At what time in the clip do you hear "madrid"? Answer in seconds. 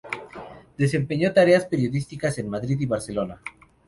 2.49-2.75